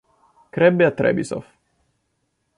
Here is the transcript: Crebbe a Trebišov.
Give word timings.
Crebbe 0.57 0.83
a 0.89 0.95
Trebišov. 0.97 1.43